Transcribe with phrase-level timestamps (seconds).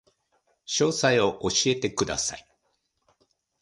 [0.65, 2.47] 詳細を教えてください